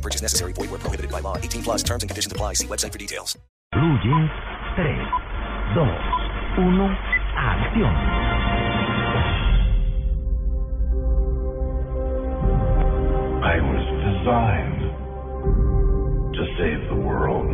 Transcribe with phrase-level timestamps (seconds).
[0.00, 0.54] No purchase necessary.
[0.54, 1.36] Void where prohibited by law.
[1.36, 2.54] 18 plus terms and conditions apply.
[2.54, 3.36] See website for details.
[3.72, 4.30] Blue Jeans
[4.76, 4.86] 3,
[5.76, 5.84] 2,
[6.64, 6.96] 1,
[7.36, 7.94] acción.
[13.44, 14.82] I was designed
[16.32, 17.50] to save the world.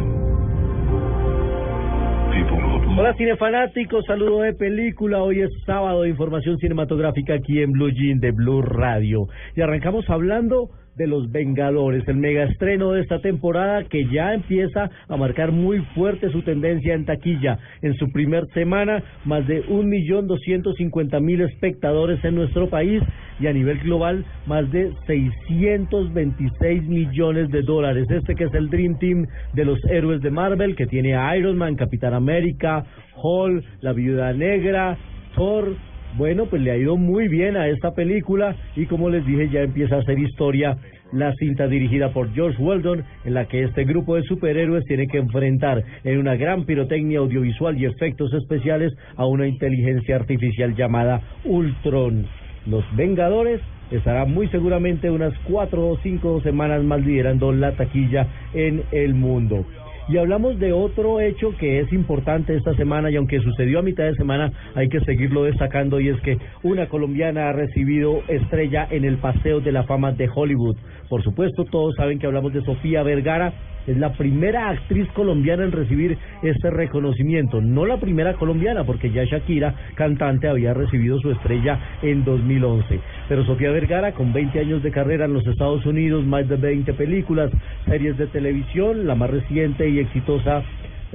[2.30, 5.23] People Hola cinefanáticos, saludo de película.
[5.23, 9.27] Hoy es sábado de información cinematográfica aquí en Blue Jean de Blue Radio.
[9.57, 14.91] Y arrancamos hablando de Los Vengadores, el mega estreno de esta temporada que ya empieza
[15.09, 17.59] a marcar muy fuerte su tendencia en taquilla.
[17.83, 23.03] En su primer semana, más de un millón doscientos cincuenta mil espectadores en nuestro país
[23.38, 28.07] y a nivel global, más de 626 millones de dólares.
[28.10, 31.57] Este que es el Dream Team de los héroes de Marvel, que tiene a Iron
[31.57, 32.85] Man, Capitán América,
[33.16, 34.97] Hall, La Viuda Negra,
[35.35, 35.77] Thor,
[36.17, 39.61] bueno, pues le ha ido muy bien a esta película y como les dije ya
[39.61, 40.77] empieza a hacer historia
[41.13, 45.19] la cinta dirigida por George Weldon en la que este grupo de superhéroes tiene que
[45.19, 52.27] enfrentar en una gran pirotecnia audiovisual y efectos especiales a una inteligencia artificial llamada Ultron.
[52.67, 58.83] Los Vengadores estará muy seguramente unas cuatro o cinco semanas más liderando la taquilla en
[58.91, 59.65] el mundo.
[60.09, 64.04] Y hablamos de otro hecho que es importante esta semana y aunque sucedió a mitad
[64.04, 69.04] de semana hay que seguirlo destacando y es que una colombiana ha recibido estrella en
[69.04, 70.76] el Paseo de la Fama de Hollywood.
[71.09, 73.53] Por supuesto, todos saben que hablamos de Sofía Vergara,
[73.87, 77.60] es la primera actriz colombiana en recibir este reconocimiento.
[77.60, 83.00] No la primera colombiana, porque ya Shakira, cantante, había recibido su estrella en 2011.
[83.28, 86.92] Pero Sofía Vergara, con 20 años de carrera en los Estados Unidos, más de 20
[86.94, 87.50] películas,
[87.86, 90.62] series de televisión, la más reciente y exitosa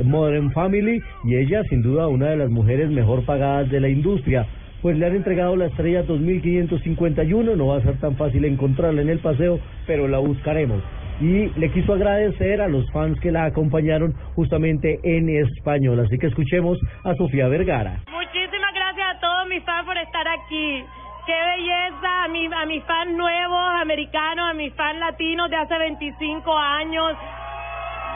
[0.04, 4.48] Modern Family, y ella, sin duda, una de las mujeres mejor pagadas de la industria
[4.82, 9.10] pues le han entregado la estrella 2551, no va a ser tan fácil encontrarla en
[9.10, 10.82] el paseo, pero la buscaremos.
[11.20, 16.00] Y le quiso agradecer a los fans que la acompañaron justamente en español.
[16.00, 18.00] Así que escuchemos a Sofía Vergara.
[18.12, 20.84] Muchísimas gracias a todos mis fans por estar aquí.
[21.28, 25.78] Qué belleza a, mi, a mis fans nuevos, americanos, a mis fans latinos de hace
[25.78, 27.14] 25 años.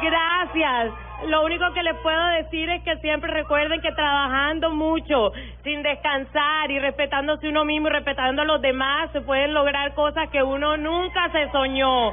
[0.01, 0.94] Gracias.
[1.28, 5.31] Lo único que les puedo decir es que siempre recuerden que trabajando mucho,
[5.63, 10.29] sin descansar y respetándose uno mismo y respetando a los demás, se pueden lograr cosas
[10.29, 12.11] que uno nunca se soñó.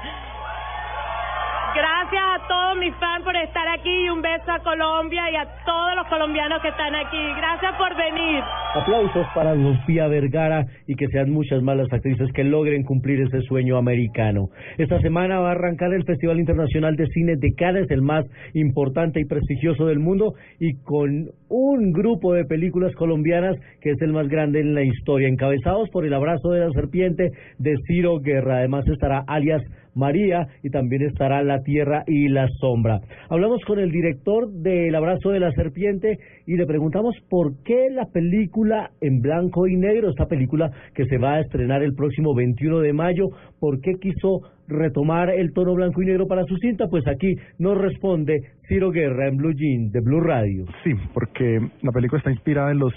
[1.74, 5.46] Gracias a todos mis fans por estar aquí y un beso a Colombia y a
[5.64, 7.32] todos los colombianos que están aquí.
[7.34, 8.44] Gracias por venir.
[8.74, 13.42] Aplausos para Sofía Vergara y que sean muchas más las actrices que logren cumplir ese
[13.42, 14.48] sueño americano.
[14.78, 18.24] Esta semana va a arrancar el Festival Internacional de Cine de Cannes, el más
[18.54, 24.14] importante y prestigioso del mundo, y con un grupo de películas colombianas que es el
[24.14, 28.60] más grande en la historia, encabezados por El Abrazo de la Serpiente de Ciro Guerra.
[28.60, 29.62] Además estará alias
[29.94, 33.00] María y también estará La Tierra y la Sombra.
[33.28, 37.88] Hablamos con el director de El Abrazo de la Serpiente y le preguntamos por qué
[37.90, 42.34] la película en blanco y negro, esta película que se va a estrenar el próximo
[42.34, 43.28] 21 de mayo,
[43.60, 47.76] por qué quiso retomar el tono blanco y negro para su cinta, pues aquí nos
[47.76, 50.64] responde Ciro Guerra en Blue Jean de Blue Radio.
[50.84, 52.92] Sí, porque la película está inspirada en los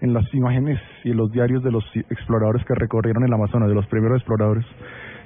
[0.00, 3.86] en las imágenes y los diarios de los exploradores que recorrieron el Amazonas, de los
[3.86, 4.66] primeros exploradores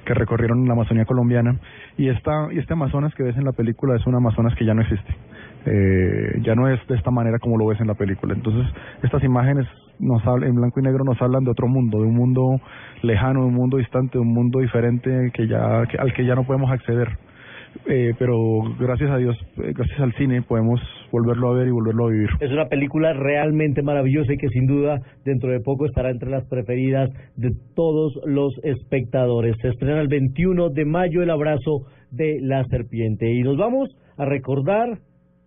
[0.07, 1.59] que recorrieron la Amazonía colombiana
[1.97, 4.73] y esta y este Amazonas que ves en la película es un Amazonas que ya
[4.73, 5.13] no existe.
[5.65, 8.33] Eh, ya no es de esta manera como lo ves en la película.
[8.33, 8.65] Entonces
[9.03, 9.67] estas imágenes
[9.99, 12.61] nos hablan, en blanco y negro nos hablan de otro mundo de un mundo
[13.01, 16.35] lejano de un mundo distante de un mundo diferente que ya que, al que ya
[16.35, 17.17] no podemos acceder
[17.85, 22.07] eh, pero gracias a Dios, eh, gracias al cine, podemos volverlo a ver y volverlo
[22.07, 22.29] a vivir.
[22.39, 26.45] Es una película realmente maravillosa y que sin duda dentro de poco estará entre las
[26.47, 29.55] preferidas de todos los espectadores.
[29.61, 33.31] Se estrena el 21 de mayo El Abrazo de la Serpiente.
[33.31, 34.99] Y nos vamos a recordar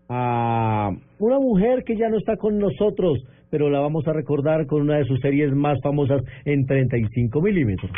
[0.09, 3.19] a una mujer que ya no está con nosotros,
[3.51, 7.91] pero la vamos a recordar con una de sus series más famosas en 35 milímetros.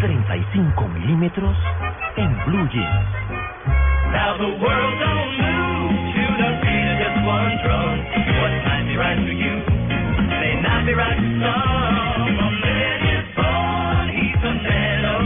[0.00, 1.56] 35 milímetros
[2.16, 3.06] en Blue Jeans.
[4.12, 7.96] Now the world don't move to the beat of just one drum.
[8.40, 9.54] What might be right for you
[10.28, 12.28] may not be right for some.
[12.36, 15.22] A man is born, he's a man of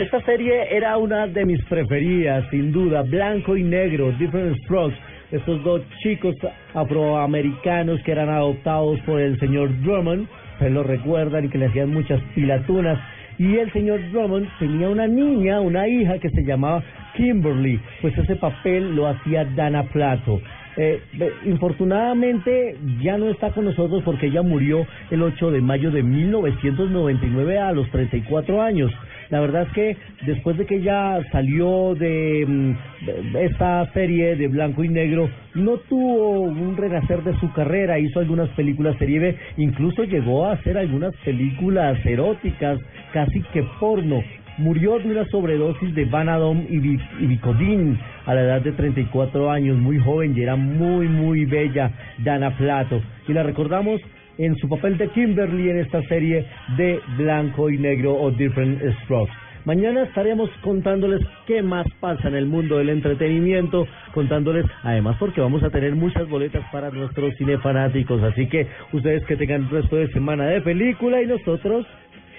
[0.00, 4.96] esta serie era una de mis preferidas, sin duda, blanco y negro, Different Strokes.
[5.30, 6.34] Estos dos chicos
[6.74, 10.28] afroamericanos que eran adoptados por el señor Drummond,
[10.58, 12.98] se lo recuerdan y que le hacían muchas pilatunas.
[13.38, 16.82] Y el señor Drummond tenía una niña, una hija que se llamaba
[17.16, 20.40] Kimberly, pues ese papel lo hacía Dana Plato.
[20.76, 21.00] Eh,
[21.44, 27.58] infortunadamente ya no está con nosotros porque ella murió el 8 de mayo de 1999
[27.58, 28.90] a los 34 años.
[29.30, 29.96] La verdad es que
[30.26, 35.76] después de que ella salió de, mm, de esta serie de blanco y negro, no
[35.88, 40.76] tuvo un renacer de su carrera, hizo algunas películas serie B, incluso llegó a hacer
[40.76, 42.80] algunas películas eróticas,
[43.14, 44.22] casi que porno.
[44.58, 49.50] Murió de una sobredosis de Vanadom y, Vi- y Vicodin a la edad de 34
[49.50, 53.00] años, muy joven y era muy, muy bella Dana Plato.
[53.26, 54.00] Y la recordamos
[54.38, 56.44] en su papel de Kimberly en esta serie
[56.76, 59.32] de Blanco y Negro o Different Strokes.
[59.64, 65.62] Mañana estaremos contándoles qué más pasa en el mundo del entretenimiento, contándoles además porque vamos
[65.64, 70.08] a tener muchas boletas para nuestros cinefanáticos, así que ustedes que tengan el resto de
[70.12, 71.86] semana de película y nosotros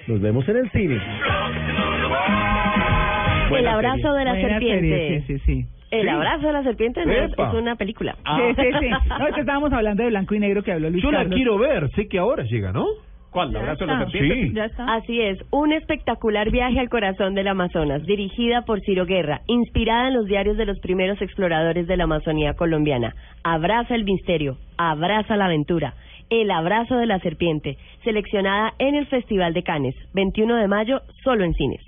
[0.06, 0.94] nos vemos en el cine.
[3.44, 4.88] El Buena abrazo de la Buena serpiente.
[4.88, 5.64] serie, sí, sí, sí.
[5.92, 6.08] El Sí.
[6.08, 7.48] abrazo de la serpiente no es, Epa.
[7.48, 8.16] es una película.
[8.24, 8.88] Sí, sí, sí.
[9.08, 11.36] No, es que estábamos hablando de blanco y negro que habló Luis Yo la Carlos.
[11.36, 12.84] quiero ver, sé que ahora llega, ¿no?
[13.30, 13.58] ¿Cuándo?
[13.60, 14.68] ¿Abrazo a la serpiente?
[14.68, 14.74] Sí.
[14.88, 20.14] Así es, un espectacular viaje al corazón del Amazonas, dirigida por Ciro Guerra, inspirada en
[20.14, 23.14] los diarios de los primeros exploradores de la Amazonía colombiana.
[23.44, 25.94] Abraza el misterio, abraza la aventura.
[26.28, 31.44] El abrazo de la serpiente, seleccionada en el Festival de Cannes, 21 de mayo, solo
[31.44, 31.85] en cines.